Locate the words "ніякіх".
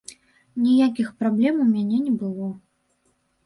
0.63-1.11